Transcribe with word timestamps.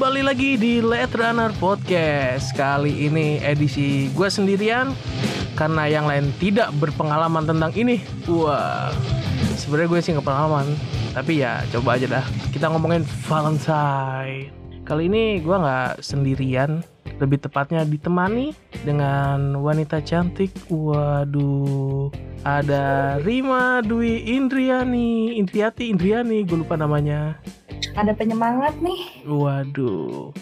kembali 0.00 0.24
lagi 0.24 0.56
di 0.56 0.80
Let 0.80 1.12
Runner 1.12 1.52
Podcast. 1.60 2.56
Kali 2.56 3.04
ini 3.04 3.36
edisi 3.44 4.08
gue 4.16 4.32
sendirian 4.32 4.96
Karena 5.52 5.92
yang 5.92 6.08
lain 6.08 6.32
tidak 6.40 6.72
berpengalaman 6.80 7.44
tentang 7.44 7.68
ini. 7.76 8.00
Wah 8.24 8.96
sebenarnya 9.60 9.88
gue 9.92 10.00
sih 10.00 10.10
nggak 10.16 10.24
pengalaman 10.24 10.72
Tapi 11.12 11.44
ya 11.44 11.60
coba 11.68 12.00
aja 12.00 12.16
dah. 12.16 12.24
Kita 12.48 12.72
ngomongin 12.72 13.04
Valentine. 13.28 14.48
Kali 14.88 15.04
ini 15.04 15.36
gue 15.44 15.52
nggak 15.52 16.00
sendirian 16.00 16.80
Lebih 17.20 17.44
tepatnya 17.44 17.84
ditemani 17.84 18.56
dengan 18.88 19.60
wanita 19.60 20.00
cantik. 20.00 20.48
Waduh 20.72 22.08
ada 22.40 23.20
Rima 23.20 23.84
Dwi 23.84 24.32
Indriani 24.32 25.36
Indriati 25.36 25.92
Indriani 25.92 26.40
gue 26.48 26.64
lupa 26.64 26.72
namanya 26.72 27.36
ada 27.96 28.12
penyemangat 28.12 28.76
nih. 28.80 29.24
Waduh. 29.24 30.32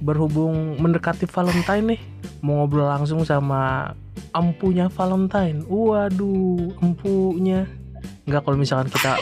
Berhubung 0.00 0.76
mendekati 0.76 1.24
Valentine 1.24 1.96
nih, 1.96 2.00
mau 2.44 2.60
ngobrol 2.64 2.84
langsung 2.84 3.24
sama 3.24 3.92
empunya 4.36 4.92
Valentine. 4.92 5.64
Waduh, 5.64 6.76
empunya. 6.84 7.64
Enggak 8.28 8.44
kalau 8.44 8.56
misalkan 8.60 8.92
kita 8.92 9.16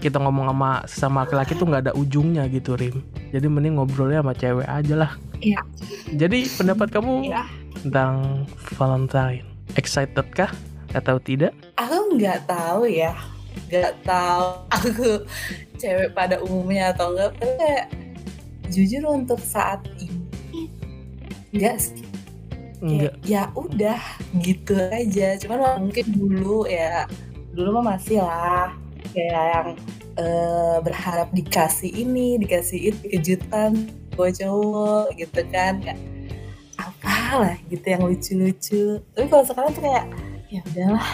kita 0.00 0.16
ngomong 0.16 0.48
sama 0.48 0.70
sesama 0.88 1.28
laki-laki 1.28 1.52
tuh 1.52 1.68
nggak 1.68 1.82
ada 1.90 1.92
ujungnya 1.92 2.48
gitu, 2.48 2.72
Rim. 2.72 3.04
Jadi 3.30 3.46
mending 3.46 3.76
ngobrolnya 3.76 4.24
sama 4.24 4.32
cewek 4.32 4.64
aja 4.64 4.94
lah. 4.96 5.12
Iya. 5.44 5.60
Jadi 6.16 6.48
pendapat 6.56 6.88
kamu 6.88 7.28
Iya. 7.28 7.44
tentang 7.84 8.44
Valentine? 8.80 9.44
Excited 9.76 10.26
kah 10.32 10.50
atau 10.96 11.20
tidak? 11.20 11.52
Aku 11.76 12.16
nggak 12.16 12.48
tahu 12.48 12.88
ya. 12.88 13.12
Nggak 13.70 14.02
tahu 14.02 14.46
aku 14.74 15.08
cewek 15.78 16.10
pada 16.10 16.42
umumnya 16.42 16.90
atau 16.90 17.14
enggak. 17.14 17.30
Tapi 17.38 17.54
kayak 17.54 17.86
jujur 18.74 19.02
untuk 19.06 19.38
saat 19.38 19.78
ini 20.02 20.66
enggak 21.54 21.78
sih. 21.78 22.06
Enggak. 22.82 23.14
Ya 23.22 23.46
udah 23.54 24.00
gitu 24.42 24.74
aja. 24.90 25.38
Cuman 25.38 25.86
mungkin 25.86 26.06
dulu 26.10 26.66
ya 26.66 27.06
dulu 27.54 27.78
mah 27.78 27.94
masih 27.94 28.22
lah 28.22 28.74
kayak 29.14 29.44
yang 29.54 29.68
eh, 30.18 30.76
berharap 30.82 31.28
dikasih 31.30 31.90
ini, 31.94 32.42
dikasih 32.42 32.90
itu 32.90 33.02
kejutan 33.06 33.86
buat 34.18 34.34
cowok 34.34 35.14
gitu 35.14 35.40
kan. 35.54 35.78
Kayak, 35.78 36.00
apalah 36.80 37.56
gitu 37.68 37.86
yang 37.86 38.02
lucu-lucu. 38.02 38.84
Tapi 39.14 39.26
kalau 39.28 39.44
sekarang 39.44 39.70
tuh 39.76 39.82
kayak 39.84 40.06
ya 40.50 40.60
udahlah 40.74 41.08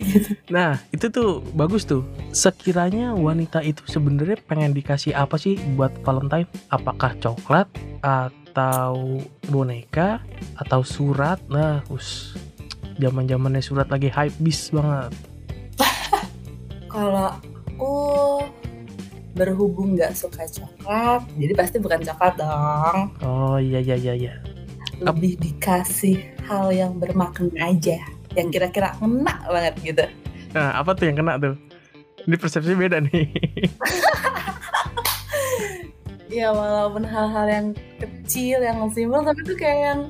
gitu. 0.00 0.32
Nah, 0.54 0.80
itu 0.90 1.06
tuh 1.12 1.44
bagus 1.52 1.84
tuh. 1.84 2.02
Sekiranya 2.32 3.12
wanita 3.12 3.60
itu 3.60 3.84
sebenarnya 3.84 4.40
pengen 4.48 4.72
dikasih 4.72 5.12
apa 5.12 5.36
sih 5.36 5.60
buat 5.76 5.92
Valentine? 6.02 6.48
Apakah 6.72 7.12
coklat 7.20 7.68
atau 8.00 9.20
boneka 9.52 10.24
atau 10.56 10.80
surat? 10.80 11.38
Nah, 11.52 11.84
us 11.92 12.32
zaman-zamannya 12.96 13.62
surat 13.62 13.86
lagi 13.92 14.08
hype 14.08 14.34
bis 14.40 14.72
banget. 14.72 15.12
Kalau 16.92 17.36
aku 17.36 17.94
berhubung 19.34 19.98
nggak 19.98 20.14
suka 20.14 20.46
coklat, 20.46 21.26
jadi 21.34 21.52
pasti 21.58 21.76
bukan 21.82 22.00
coklat 22.06 22.34
dong. 22.38 22.98
Oh 23.26 23.58
iya 23.58 23.82
iya 23.82 23.98
iya 23.98 24.14
iya. 24.14 24.34
Lebih 25.02 25.42
dikasih 25.42 26.22
hal 26.46 26.70
yang 26.70 27.02
bermakna 27.02 27.50
aja, 27.66 27.98
yang 28.34 28.48
kira-kira 28.50 28.94
ngena 28.98 29.34
banget 29.46 29.74
gitu. 29.82 30.04
Nah, 30.54 30.78
apa 30.78 30.94
tuh 30.94 31.10
yang 31.10 31.16
kena 31.18 31.34
tuh? 31.38 31.54
Ini 32.24 32.36
persepsi 32.36 32.72
beda 32.74 33.02
nih. 33.02 33.26
Ya 36.32 36.50
walaupun 36.50 37.06
hal-hal 37.06 37.46
yang 37.46 37.66
kecil, 38.00 38.58
yang 38.58 38.90
simpel, 38.90 39.22
tapi 39.22 39.38
tuh 39.46 39.54
kayak 39.54 39.78
yang 39.86 40.00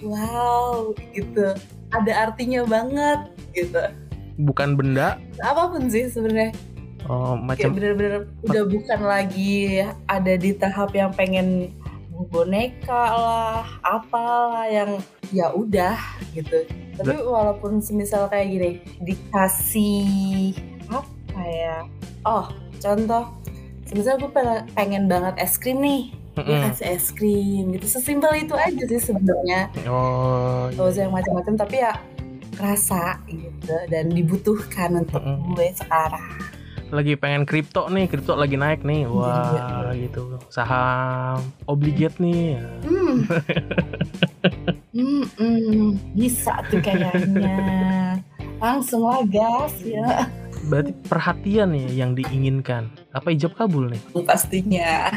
wow 0.00 0.96
gitu. 1.12 1.52
Ada 1.92 2.30
artinya 2.30 2.64
banget 2.64 3.20
gitu. 3.52 3.82
Bukan 4.38 4.78
benda, 4.78 5.20
Apa 5.44 5.68
pun 5.68 5.90
sih 5.90 6.08
sebenarnya. 6.08 6.54
oh 7.04 7.36
macam 7.36 7.72
bener-bener 7.72 8.26
udah 8.42 8.64
bukan 8.68 9.00
lagi 9.00 9.80
ada 10.10 10.34
di 10.34 10.50
tahap 10.52 10.92
yang 10.92 11.08
pengen 11.14 11.72
boneka 12.28 12.90
lah 13.14 13.64
apalah 13.80 14.66
yang 14.66 14.98
ya 15.32 15.52
udah 15.52 15.96
gitu 16.32 16.64
tapi 16.98 17.14
walaupun 17.22 17.78
semisal 17.78 18.26
kayak 18.26 18.48
gini 18.50 18.70
dikasih 19.04 20.56
apa 20.90 21.42
ya 21.46 21.76
oh 22.26 22.48
contoh 22.80 23.24
semisal 23.88 24.20
gue 24.20 24.30
pengen, 24.76 25.08
banget 25.08 25.34
es 25.40 25.56
krim 25.56 25.80
nih 25.80 26.12
kasih 26.38 26.86
es 26.94 27.10
krim 27.10 27.74
gitu 27.74 27.86
sesimpel 27.98 28.30
itu 28.38 28.54
aja 28.54 28.84
sih 28.86 29.00
sebenarnya 29.02 29.72
Oh 29.90 30.70
gak 30.70 30.86
usah 30.86 30.94
iya. 30.94 31.04
yang 31.08 31.14
macam-macam 31.14 31.54
tapi 31.58 31.76
ya 31.82 31.92
rasa 32.58 33.22
gitu 33.30 33.74
dan 33.90 34.10
dibutuhkan 34.10 35.02
untuk 35.02 35.22
Mm-mm. 35.22 35.54
gue 35.54 35.70
sekarang 35.74 36.58
lagi 36.88 37.20
pengen 37.20 37.44
kripto 37.44 37.84
nih, 37.92 38.08
kripto 38.08 38.32
lagi 38.32 38.56
naik 38.56 38.80
nih. 38.80 39.04
Wah, 39.04 39.92
gitu. 39.92 40.40
Saham 40.48 41.44
obligate 41.68 42.16
nih. 42.16 42.64
Hmm. 42.80 43.28
Hmm, 44.98 45.22
hmm, 45.38 45.94
bisa 46.18 46.58
tuh 46.66 46.82
kayaknya. 46.82 48.18
Langsung 48.58 49.06
lah 49.06 49.22
gas 49.30 49.78
ya. 49.86 50.26
Berarti 50.66 50.90
perhatian 51.06 51.70
ya 51.70 51.86
yang 52.02 52.18
diinginkan. 52.18 52.90
Apa 53.14 53.30
ijab 53.30 53.54
kabul 53.54 53.94
nih? 53.94 54.02
Pastinya. 54.26 55.14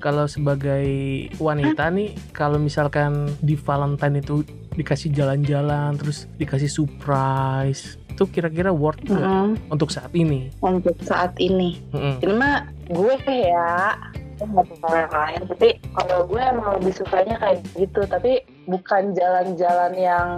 Kalau 0.00 0.24
sebagai 0.24 0.88
wanita 1.36 1.92
nih, 1.92 2.16
kalau 2.32 2.56
misalkan 2.56 3.28
di 3.44 3.54
Valentine 3.54 4.18
itu 4.18 4.42
dikasih 4.72 5.12
jalan-jalan, 5.12 5.94
terus 6.00 6.26
dikasih 6.40 6.66
surprise, 6.66 8.00
itu 8.12 8.24
kira-kira 8.28 8.68
worth 8.68 9.00
nggak 9.04 9.24
Mm-mm, 9.24 9.72
untuk 9.72 9.88
saat 9.88 10.12
ini? 10.12 10.52
untuk 10.60 10.96
saat 11.00 11.32
ini 11.40 11.80
Mm-mm. 11.96 12.20
ini 12.20 12.32
mah 12.36 12.68
gue 12.92 13.16
ya 13.24 13.96
gue 14.42 14.50
nggak 14.50 14.66
tahu 14.82 14.94
yang 14.98 15.14
lain. 15.14 15.40
Tapi 15.46 15.68
kalau 15.94 16.18
gue 16.26 16.42
emang 16.42 16.68
lebih 16.82 16.92
sukanya 16.98 17.36
kayak 17.38 17.62
gitu. 17.78 18.00
Tapi 18.10 18.32
bukan 18.66 19.02
jalan-jalan 19.14 19.92
yang 19.94 20.28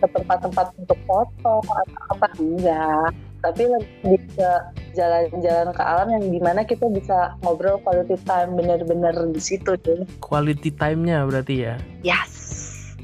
ke 0.00 0.06
tempat-tempat 0.08 0.66
untuk 0.80 0.98
foto 1.04 1.54
atau 1.60 2.02
apa 2.16 2.26
enggak. 2.40 3.12
Tapi 3.44 3.62
lebih 3.68 4.20
ke 4.32 4.50
jalan-jalan 4.96 5.68
ke 5.76 5.82
alam 5.84 6.08
yang 6.08 6.24
di 6.32 6.40
mana 6.40 6.64
kita 6.64 6.88
bisa 6.88 7.36
ngobrol 7.44 7.76
quality 7.84 8.16
time 8.24 8.56
bener-bener 8.56 9.12
di 9.28 9.40
situ 9.42 9.76
tuh 9.84 10.08
Quality 10.24 10.72
time-nya 10.80 11.28
berarti 11.28 11.68
ya. 11.68 11.76
yes. 12.00 12.32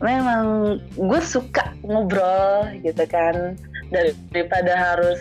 Memang 0.00 0.80
gue 0.96 1.20
suka 1.20 1.76
ngobrol 1.84 2.72
gitu 2.80 3.04
kan. 3.04 3.52
Dari- 3.92 4.16
daripada 4.32 4.72
harus 4.72 5.20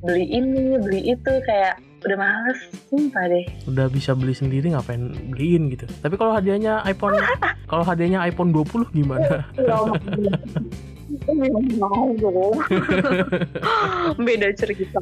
beli 0.00 0.24
ini 0.32 0.80
beli 0.80 1.12
itu 1.12 1.32
kayak 1.44 1.82
udah 1.98 2.18
males 2.18 2.60
sumpah 2.86 3.24
deh. 3.26 3.46
Udah 3.66 3.86
bisa 3.90 4.14
beli 4.14 4.34
sendiri 4.34 4.70
ngapain 4.70 5.10
beliin 5.34 5.70
gitu. 5.74 5.86
Tapi 6.02 6.14
kalau 6.14 6.34
hadiahnya 6.34 6.86
iPhone 6.86 7.18
kalau 7.66 7.84
hadiahnya 7.84 8.22
iPhone 8.22 8.54
20 8.54 8.94
gimana? 8.94 9.46
mau 11.78 12.12
bro 12.16 12.52
beda 14.26 14.48
cerita. 14.56 15.00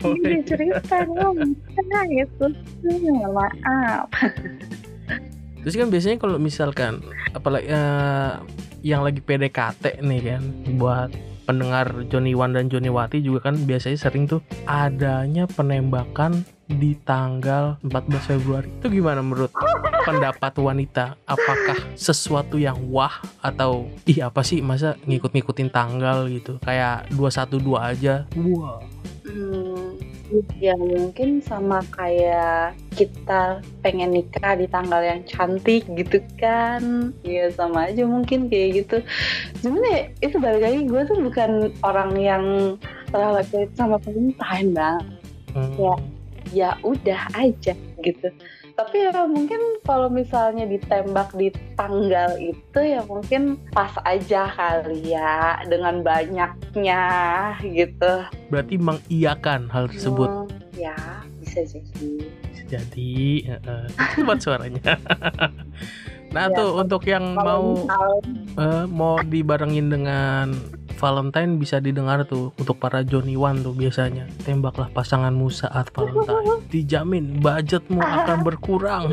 Beda 0.00 0.40
cerita 0.48 0.96
dong 1.08 1.56
nah 1.88 2.04
gitu. 2.08 2.46
Maaf. 3.32 4.08
Terus 5.62 5.74
kan 5.78 5.88
biasanya 5.88 6.16
kalau 6.18 6.36
misalkan 6.42 7.04
apalagi 7.30 7.70
eh, 7.70 8.32
yang 8.82 9.06
lagi 9.06 9.22
PDKT 9.22 10.02
nih 10.02 10.20
kan 10.34 10.42
buat 10.76 11.10
pendengar 11.44 12.06
Johnny 12.08 12.32
Wan 12.32 12.54
dan 12.54 12.70
Johnny 12.70 12.88
Wati 12.88 13.20
juga 13.22 13.50
kan 13.50 13.58
biasanya 13.66 13.98
sering 13.98 14.30
tuh 14.30 14.40
adanya 14.66 15.44
penembakan 15.50 16.46
di 16.66 16.96
tanggal 17.04 17.76
14 17.84 18.30
Februari. 18.32 18.68
Itu 18.80 18.88
gimana 18.88 19.20
menurut 19.20 19.52
pendapat 20.08 20.56
wanita? 20.56 21.20
Apakah 21.28 21.76
sesuatu 21.98 22.56
yang 22.56 22.78
wah 22.88 23.20
atau 23.44 23.90
ih 24.08 24.24
apa 24.24 24.40
sih 24.40 24.64
masa 24.64 24.96
ngikut-ngikutin 25.04 25.68
tanggal 25.68 26.26
gitu? 26.32 26.56
Kayak 26.64 27.10
212 27.12 27.76
aja. 27.76 28.14
Wah. 28.38 28.80
Hmm, 29.22 29.94
ya 30.58 30.74
mungkin 30.74 31.38
sama 31.44 31.80
kayak 31.94 32.74
kita 32.92 33.64
pengen 33.80 34.12
nikah 34.12 34.54
di 34.54 34.68
tanggal 34.68 35.00
yang 35.02 35.20
cantik 35.24 35.84
gitu 35.96 36.20
kan 36.36 37.12
ya 37.24 37.48
sama 37.52 37.88
aja 37.88 38.04
mungkin 38.04 38.46
kayak 38.52 38.84
gitu 38.84 38.96
cuman 39.64 39.82
ya 39.88 40.00
itu 40.20 40.36
balik 40.38 40.62
lagi 40.62 40.80
gue 40.86 41.02
tuh 41.08 41.18
bukan 41.20 41.50
orang 41.82 42.12
yang 42.16 42.44
terlalu 43.08 43.68
sama 43.76 43.96
Valentine 44.00 44.70
bang 44.72 45.02
Hmm. 45.52 45.76
Ya. 45.76 45.94
ya 46.52 46.70
udah 46.80 47.28
aja 47.36 47.76
gitu 48.00 48.28
tapi 48.72 49.04
ya 49.04 49.12
mungkin 49.28 49.60
kalau 49.84 50.08
misalnya 50.08 50.64
ditembak 50.64 51.28
di 51.36 51.52
tanggal 51.76 52.40
itu 52.40 52.80
ya 52.80 53.04
mungkin 53.04 53.60
pas 53.68 53.92
aja 54.08 54.48
kali 54.48 55.12
ya 55.12 55.60
dengan 55.68 56.00
banyaknya 56.00 57.02
gitu 57.60 58.24
Berarti 58.48 58.80
mengiyakan 58.80 59.68
hal 59.68 59.92
tersebut. 59.92 60.28
Hmm, 60.28 60.48
ya 60.72 60.96
bisa 61.52 61.68
jadi 61.68 62.08
jadi 62.72 63.12
uh, 63.60 63.86
buat 64.24 64.40
suaranya. 64.40 64.80
Nah 66.32 66.48
Ya, 66.48 66.56
tuh 66.56 66.80
untuk 66.80 67.04
yang 67.04 67.36
mau 67.36 67.76
eh, 68.56 68.84
mau 68.88 69.20
dibarengin 69.20 69.92
dengan 69.92 70.56
Valentine 70.96 71.60
bisa 71.60 71.76
didengar 71.76 72.24
tuh 72.24 72.56
untuk 72.56 72.80
para 72.80 73.04
Johnny 73.04 73.36
One 73.36 73.60
tuh 73.60 73.76
biasanya. 73.76 74.24
Tembaklah 74.40 74.88
pasanganmu 74.96 75.52
saat 75.52 75.92
Valentine. 75.92 76.64
Dijamin 76.72 77.36
budgetmu 77.36 78.00
akan 78.00 78.48
berkurang. 78.48 79.12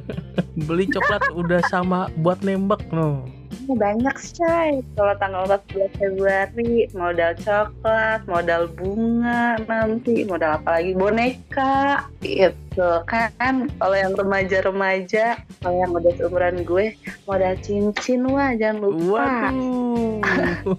Beli 0.68 0.84
coklat 0.92 1.32
udah 1.32 1.64
sama 1.64 2.12
buat 2.20 2.44
nembak 2.44 2.92
no 2.92 3.39
banyak 3.70 4.16
sih 4.18 4.82
kalau 4.94 5.14
tanggal 5.18 5.46
14 5.46 5.98
Februari 5.98 6.86
modal 6.94 7.32
coklat 7.38 8.22
modal 8.26 8.70
bunga 8.74 9.58
nanti 9.66 10.26
modal 10.26 10.58
apa 10.58 10.80
lagi? 10.80 10.92
Boneka 10.94 12.06
itu 12.22 12.88
kan? 13.06 13.70
Kalau 13.78 13.96
yang 13.96 14.14
remaja-remaja 14.14 15.38
kalau 15.62 15.76
yang 15.78 15.90
udah 15.94 16.12
seumuran 16.18 16.62
gue 16.62 16.94
modal 17.26 17.54
cincin 17.62 18.26
wah 18.26 18.54
jangan 18.54 18.86
lupa. 18.86 19.50
Waduh. 19.50 20.22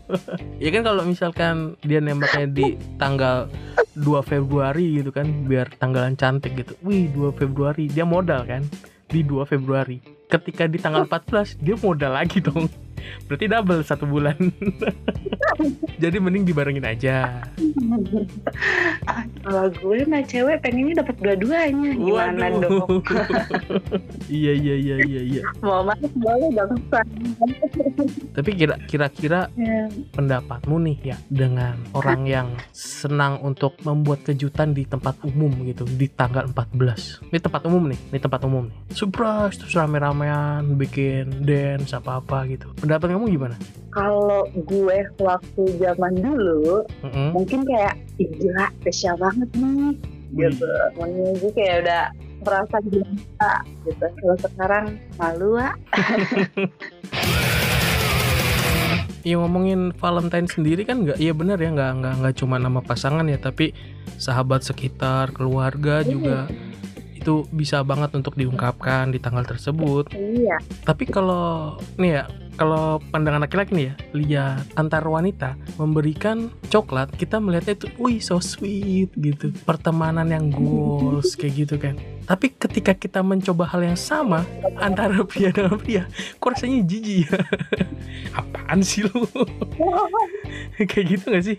ya 0.64 0.70
kan 0.72 0.82
kalau 0.84 1.04
misalkan 1.04 1.56
dia 1.84 2.00
nembaknya 2.00 2.48
di 2.48 2.68
tanggal 2.96 3.52
2 4.00 4.24
Februari 4.24 5.00
gitu 5.04 5.12
kan 5.12 5.28
biar 5.48 5.68
tanggalan 5.80 6.16
cantik 6.16 6.56
gitu. 6.56 6.74
Wih, 6.84 7.12
2 7.12 7.36
Februari 7.36 7.92
dia 7.92 8.08
modal 8.08 8.48
kan 8.48 8.64
di 9.12 9.28
2 9.28 9.44
Februari. 9.44 10.00
Ketika 10.32 10.64
di 10.72 10.80
tanggal 10.80 11.04
14 11.04 11.60
dia 11.60 11.76
modal 11.76 12.16
lagi 12.16 12.40
dong. 12.40 12.72
Berarti 13.26 13.46
double 13.46 13.82
satu 13.82 14.06
bulan. 14.06 14.36
Jadi 16.04 16.18
mending 16.18 16.44
dibarengin 16.44 16.84
aja. 16.84 17.46
kalau 19.42 19.68
gue 19.70 20.06
mah 20.06 20.22
cewek 20.24 20.62
pengennya 20.62 21.02
dapat 21.02 21.16
dua-duanya 21.18 21.92
gimana 21.94 22.46
Waduh. 22.48 22.62
dong 22.62 23.02
iya 24.32 24.54
iya 24.54 24.76
iya 24.76 24.96
iya 25.02 25.22
iya. 25.24 25.42
mau 25.60 25.82
masuk 25.82 26.12
boleh 26.16 26.50
dong. 26.52 26.78
Tapi 28.32 28.50
kira 28.54 28.76
kira-kira 28.86 29.40
Ya. 29.54 29.86
pendapatmu 30.12 30.76
nih 30.82 30.98
ya 31.06 31.18
dengan 31.28 31.76
orang 31.92 32.24
yang 32.24 32.48
senang 32.72 33.42
untuk 33.42 33.78
membuat 33.82 34.24
kejutan 34.24 34.72
di 34.72 34.84
tempat 34.84 35.18
umum 35.24 35.52
gitu 35.64 35.84
di 35.86 36.08
tanggal 36.08 36.48
14 36.48 37.28
ini 37.28 37.38
tempat 37.38 37.62
umum 37.66 37.84
nih 37.88 38.00
ini 38.10 38.20
tempat 38.20 38.42
umum 38.44 38.68
nih 38.68 38.78
surprise 38.92 39.56
terus 39.56 39.74
rame-ramean 39.74 40.66
bikin 40.76 41.44
dance 41.44 41.92
apa-apa 41.92 42.48
gitu 42.48 42.72
pendapat 42.76 42.91
kamu 42.98 43.30
gimana? 43.30 43.56
kalau 43.92 44.48
gue 44.56 44.98
waktu 45.20 45.64
zaman 45.78 46.16
dulu 46.16 46.88
Mm-mm. 47.04 47.36
mungkin 47.36 47.68
kayak 47.68 48.00
"Ih, 48.16 48.32
gila 48.40 48.72
spesial 48.80 49.20
banget 49.20 49.52
nih. 49.52 49.92
Gitu. 50.32 50.64
Makanya 50.96 51.32
gue 51.44 51.52
kayak 51.52 51.76
udah 51.84 52.04
merasa 52.42 52.78
biasa 52.82 53.50
gitu. 53.84 54.06
Kalau 54.08 54.36
sekarang 54.40 54.86
malu 55.20 55.60
ah 55.60 55.76
Iya 59.22 59.38
ngomongin 59.38 59.94
Valentine 60.02 60.50
sendiri 60.50 60.82
kan 60.82 61.06
nggak 61.06 61.22
iya 61.22 61.30
benar 61.30 61.62
ya 61.62 61.70
nggak 61.70 61.92
nggak 62.02 62.14
nggak 62.26 62.36
cuma 62.42 62.58
nama 62.58 62.82
pasangan 62.82 63.28
ya 63.30 63.38
tapi 63.38 63.70
sahabat 64.18 64.66
sekitar 64.66 65.30
keluarga 65.30 66.02
juga. 66.02 66.50
Itu 67.14 67.46
bisa 67.54 67.86
banget 67.86 68.18
untuk 68.18 68.34
diungkapkan 68.34 69.14
di 69.14 69.22
tanggal 69.22 69.46
tersebut. 69.46 70.10
Iya. 70.10 70.58
Tapi 70.82 71.06
kalau 71.06 71.78
nih 72.02 72.18
ya, 72.18 72.24
kalau 72.56 73.00
pandangan 73.12 73.44
laki-laki 73.48 73.72
nih 73.74 73.86
ya, 73.86 73.94
lihat 74.16 74.66
antar 74.76 75.04
wanita 75.06 75.56
memberikan 75.80 76.52
coklat, 76.72 77.12
kita 77.16 77.40
melihatnya 77.40 77.76
itu, 77.78 77.88
wih 77.98 78.20
so 78.20 78.38
sweet 78.40 79.12
gitu, 79.18 79.52
pertemanan 79.64 80.30
yang 80.30 80.52
goals 80.52 81.36
kayak 81.36 81.66
gitu 81.66 81.76
kan. 81.80 81.96
Tapi 82.26 82.54
ketika 82.56 82.94
kita 82.96 83.20
mencoba 83.26 83.68
hal 83.70 83.82
yang 83.86 84.00
sama 84.00 84.46
antara 84.78 85.22
pria 85.26 85.50
dengan 85.50 85.78
pria, 85.78 86.04
kok 86.38 86.54
rasanya 86.54 86.86
jijik 86.86 87.28
ya? 87.28 87.40
Apaan 88.40 88.80
sih 88.82 89.06
lu? 89.06 89.26
kayak 90.90 91.06
gitu 91.18 91.26
gak 91.32 91.46
sih? 91.46 91.58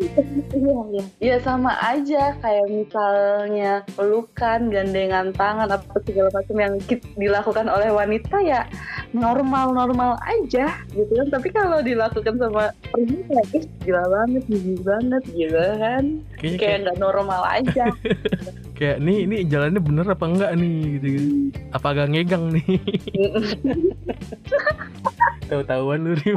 iya 0.00 0.76
iya 0.88 1.04
ya 1.20 1.36
sama 1.44 1.76
aja 1.84 2.32
kayak 2.40 2.66
misalnya 2.72 3.84
pelukan 3.92 4.72
gandengan 4.72 5.28
tangan 5.36 5.68
apa 5.68 6.00
segala 6.08 6.32
macam 6.32 6.56
yang 6.56 6.74
dilakukan 7.20 7.66
oleh 7.68 7.92
wanita 7.92 8.40
ya 8.40 8.64
normal 9.12 9.76
normal 9.76 10.16
aja 10.24 10.72
gitu 10.96 11.12
kan 11.12 11.28
tapi 11.28 11.48
kalau 11.52 11.84
dilakukan 11.84 12.34
sama 12.40 12.72
pria 12.92 13.20
kayak 13.28 13.46
ih 13.52 13.64
gila 13.84 14.04
banget 14.08 14.42
jijik 14.48 14.80
banget 14.82 15.22
gitu 15.36 15.64
kan 15.76 16.04
kayak 16.40 16.76
nggak 16.88 16.98
normal 16.98 17.42
aja 17.44 17.86
kayak 18.80 19.04
nih 19.04 19.28
ini 19.28 19.44
jalannya 19.44 19.84
bener 19.84 20.08
apa 20.08 20.24
enggak 20.24 20.56
nih 20.56 20.96
gitu 20.96 21.08
kan. 21.12 21.28
Apa 21.76 21.92
agak 21.92 22.16
ngegang 22.16 22.56
nih? 22.56 22.64
Tahu-tahuan 25.52 26.08
lu 26.08 26.16
Rim. 26.16 26.32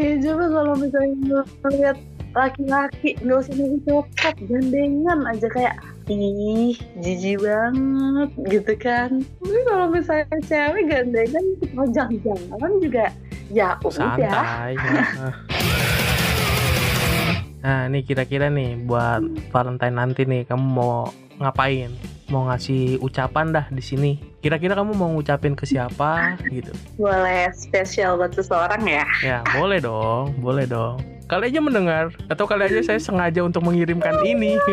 ya 0.00 0.16
coba 0.24 0.44
kalau 0.48 0.72
misalnya 0.80 1.44
ngeliat 1.44 2.00
laki-laki 2.32 3.12
nggak 3.20 3.44
usah 3.44 3.54
nih 3.60 3.76
coklat 3.84 4.36
gandengan 4.48 5.20
aja 5.28 5.48
kayak 5.52 5.76
ih 6.08 6.72
jijik 7.04 7.44
banget 7.44 8.32
gitu 8.48 8.72
kan 8.80 9.20
tapi 9.20 9.60
kalau 9.68 9.92
misalnya 9.92 10.40
cewek 10.48 10.88
gandengan 10.88 11.44
oh 11.76 11.84
jangan-jangan 11.92 12.72
juga 12.80 13.12
ya 13.52 13.76
udah 13.84 14.16
santai 14.16 14.72
nah. 17.62 17.86
ini 17.88 18.02
kira-kira 18.02 18.50
nih 18.50 18.76
buat 18.84 19.22
Valentine 19.54 19.94
nanti 19.94 20.26
nih 20.26 20.44
kamu 20.44 20.66
mau 20.66 21.08
ngapain? 21.40 21.90
Mau 22.30 22.46
ngasih 22.48 22.98
ucapan 23.02 23.52
dah 23.52 23.66
di 23.68 23.82
sini? 23.82 24.18
Kira-kira 24.42 24.74
kamu 24.78 24.94
mau 24.94 25.10
ngucapin 25.14 25.54
ke 25.54 25.66
siapa 25.66 26.36
gitu? 26.50 26.70
Boleh 26.98 27.50
spesial 27.54 28.18
buat 28.18 28.34
seseorang 28.34 28.82
ya? 28.86 29.06
Ya 29.22 29.38
boleh 29.54 29.78
dong 29.82 30.34
boleh 30.38 30.66
dong. 30.66 30.98
Kali 31.30 31.48
aja 31.48 31.60
mendengar 31.64 32.12
atau 32.28 32.44
kali 32.44 32.68
aja 32.68 32.82
saya 32.84 33.00
sengaja 33.00 33.40
untuk 33.40 33.64
mengirimkan 33.64 34.20
ini. 34.26 34.58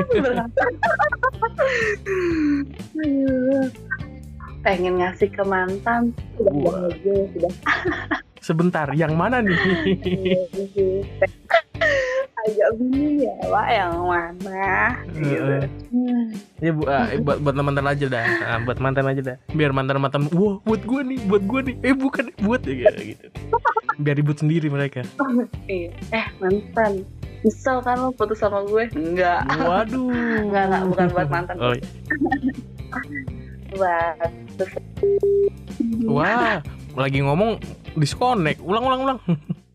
Pengen 4.59 4.99
ngasih 4.99 5.31
ke 5.31 5.43
mantan. 5.47 6.11
Sudah 6.35 6.91
sebentar 8.39 8.87
yang 8.95 9.13
mana 9.13 9.43
nih 9.43 9.55
agak 12.49 12.69
bingung 12.81 13.17
ya 13.21 13.35
Wak 13.45 13.67
yang 13.69 13.93
mana 14.01 14.73
gitu. 15.13 15.55
Hmm. 15.89 16.27
ya 16.57 16.71
bu, 16.73 16.81
ah, 16.89 17.05
buat 17.21 17.37
buat 17.45 17.55
mantan 17.55 17.85
aja 17.85 18.05
dah. 18.09 18.25
Ah, 18.45 18.59
buat 18.61 18.79
mantan 18.81 19.05
aja 19.09 19.21
dah. 19.21 19.37
Biar 19.53 19.71
mantan 19.71 20.01
mantan 20.01 20.25
wah 20.33 20.57
buat 20.65 20.81
gue 20.81 21.01
nih 21.05 21.19
buat 21.29 21.43
gue 21.45 21.59
nih. 21.71 21.75
Eh 21.85 21.95
bukan 21.95 22.33
buat 22.41 22.61
ya 22.65 22.89
gitu. 22.97 23.25
Biar 24.01 24.15
ribut 24.17 24.37
sendiri 24.41 24.67
mereka. 24.67 25.05
Iya. 25.69 25.93
Eh 26.09 26.25
mantan. 26.41 27.05
Misal 27.45 27.79
kan 27.85 28.01
lo 28.01 28.11
putus 28.11 28.41
sama 28.41 28.65
gue? 28.65 28.89
Enggak. 28.97 29.45
Waduh. 29.47 30.11
Enggak, 30.43 30.63
enggak, 30.67 30.83
bukan 30.91 31.07
buat 31.13 31.29
mantan. 31.29 31.55
oh, 31.61 31.73
iya. 31.77 31.87
Buat 33.77 34.17
wah 36.09 36.57
lagi 36.97 37.21
ngomong 37.21 37.61
disconnect. 37.95 38.59
Ulang 38.65 38.83
ulang 38.83 39.01
ulang. 39.05 39.19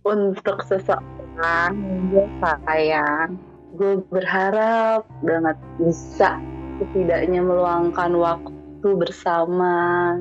Untuk 0.05 0.61
seseorang 0.69 1.14
yang 1.39 1.75
gue 2.11 2.27
sayang 2.43 3.31
Gue 3.75 4.03
berharap 4.11 5.07
banget 5.23 5.59
bisa 5.83 6.39
Setidaknya 6.79 7.43
meluangkan 7.43 8.15
waktu 8.19 8.89
bersama 8.95 9.75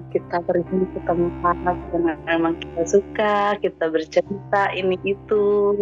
Kita 0.10 0.42
pergi 0.42 0.80
ke 0.94 1.00
tempat 1.06 1.58
yang 1.94 2.18
memang 2.26 2.58
kita 2.58 2.84
suka 2.90 3.58
Kita 3.62 3.90
bercerita 3.94 4.74
ini 4.74 4.98
itu. 5.06 5.76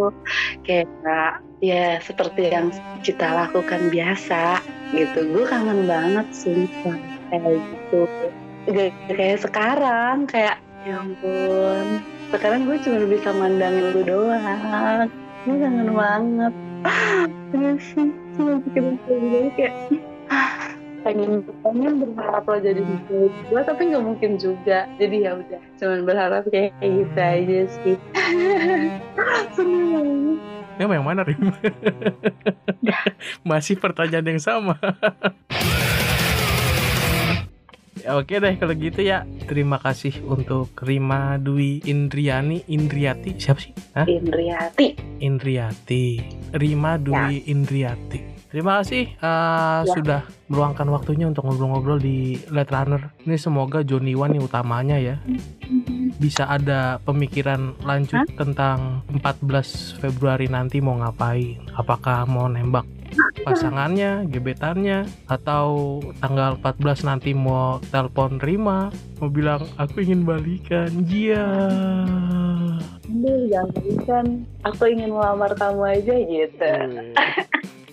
Kayak 0.68 1.44
ya 1.62 2.02
seperti 2.02 2.52
yang 2.52 2.74
kita 3.06 3.32
lakukan 3.32 3.94
biasa 3.94 4.60
gitu. 4.92 5.20
Gue 5.32 5.44
kangen 5.48 5.88
banget 5.88 6.28
sumpah 6.36 7.00
kayak 7.32 7.60
gitu 7.64 8.04
Gak 8.68 8.92
kayak 9.16 9.40
sekarang 9.42 10.28
kayak 10.28 10.60
ya 10.82 10.98
ampun 10.98 12.02
sekarang 12.32 12.64
gue 12.66 12.78
cuma 12.82 13.06
bisa 13.06 13.30
mandangin 13.36 13.92
lu 13.94 14.02
doang 14.08 15.10
gue 15.46 15.56
kangen 15.58 15.90
banget. 15.94 16.54
Iya 17.52 17.72
sih 17.78 18.10
cuma 18.38 18.58
bikin 18.64 18.98
gue 19.06 19.52
kayak 19.58 19.76
pengen 21.02 21.42
pengen 21.66 21.94
berharap 22.14 22.46
lo 22.46 22.58
jadi 22.62 22.82
istri 22.82 23.30
gue 23.30 23.62
tapi 23.62 23.82
nggak 23.90 24.06
mungkin 24.06 24.32
juga. 24.38 24.86
Jadi 25.02 25.16
ya 25.26 25.38
udah 25.38 25.62
cuman 25.82 26.00
berharap 26.06 26.44
kayak 26.50 26.78
gitu 26.82 27.20
aja 27.20 27.60
sih. 27.82 27.98
Seneng 29.58 29.86
banget. 29.94 30.38
Ya 30.80 30.90
yang 30.90 31.06
mana 31.06 31.22
Rim? 31.22 31.54
Masih 33.50 33.78
pertanyaan 33.78 34.26
yang 34.26 34.42
sama 34.42 34.82
Oke 38.10 38.42
deh 38.42 38.56
kalau 38.58 38.74
gitu 38.74 39.06
ya 39.06 39.28
Terima 39.46 39.78
kasih 39.78 40.24
untuk 40.26 40.74
Rima 40.82 41.38
Dwi 41.38 41.86
Indriani 41.86 42.66
Indriati 42.66 43.38
Siapa 43.38 43.60
sih? 43.62 43.74
Hah? 43.94 44.08
Indriati 44.10 44.98
Indriati 45.22 46.06
Rima 46.56 46.98
Dwi 46.98 47.46
Indriati 47.52 48.20
Terima 48.52 48.84
kasih 48.84 49.16
uh, 49.24 49.88
Ya. 49.88 49.96
sudah 49.96 50.22
meluangkan 50.52 50.84
waktunya 50.92 51.24
untuk 51.24 51.48
ngobrol-ngobrol 51.48 52.04
di 52.04 52.36
Light 52.52 52.68
Runner. 52.68 53.16
Ini 53.24 53.40
semoga 53.40 53.80
Johnny 53.82 54.12
Wan 54.12 54.36
yang 54.36 54.44
utamanya 54.44 55.00
ya 55.00 55.16
bisa 56.22 56.46
ada 56.46 57.02
pemikiran 57.02 57.74
lanjut 57.82 58.30
tentang 58.38 59.02
14 59.10 59.98
Februari 59.98 60.46
nanti 60.46 60.78
mau 60.78 61.00
ngapain. 61.02 61.64
Apakah 61.74 62.30
mau 62.30 62.46
nembak 62.46 62.86
pasangannya, 63.44 64.28
gebetannya, 64.30 65.08
atau 65.28 66.00
tanggal 66.22 66.58
14 66.62 67.08
nanti 67.08 67.32
mau 67.36 67.82
telepon 67.92 68.38
Rima, 68.40 68.92
mau 69.20 69.30
bilang 69.30 69.66
aku 69.76 70.04
ingin 70.04 70.24
balikan. 70.24 70.90
Iya. 71.06 71.46
Aduh, 73.12 73.40
jangan 73.52 73.98
kan 74.08 74.26
aku 74.64 74.84
ingin 74.90 75.12
melamar 75.12 75.52
kamu 75.58 75.82
aja 76.00 76.16
gitu. 76.16 76.74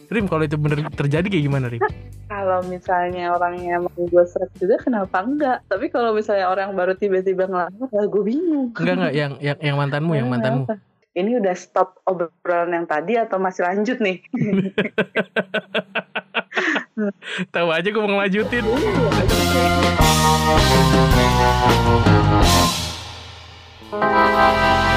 Rim 0.09 0.25
kalau 0.25 0.45
itu 0.49 0.57
bener 0.57 0.89
terjadi 0.97 1.27
kayak 1.29 1.45
gimana 1.45 1.67
Rim? 1.69 1.85
Kalau 2.29 2.61
misalnya 2.69 3.33
orangnya 3.33 3.81
emang 3.81 3.97
gue 3.97 4.25
seret 4.29 4.53
juga 4.61 4.77
kenapa 4.77 5.25
enggak? 5.25 5.65
Tapi 5.65 5.89
kalau 5.89 6.13
misalnya 6.13 6.53
orang 6.53 6.77
baru 6.77 6.93
tiba-tiba 6.93 7.49
ngelamar, 7.49 7.89
ya 7.89 8.05
gue 8.05 8.21
bingung. 8.21 8.69
Enggak 8.77 8.95
enggak 9.01 9.15
yang 9.17 9.33
yang 9.41 9.59
yang 9.65 9.77
mantanmu, 9.81 10.13
yang 10.13 10.29
mantanmu. 10.29 10.69
Ini 11.17 11.41
udah 11.41 11.57
stop 11.57 12.05
obrolan 12.05 12.77
yang 12.77 12.85
tadi 12.85 13.17
atau 13.17 13.41
masih 13.41 13.65
lanjut 13.65 13.97
nih? 14.03 14.21
Tahu 17.55 17.69
aja 17.71 17.89
gue 17.89 18.03
mau 18.03 18.19
ngelanjutin. 18.19 18.67
Iya. 23.89 24.88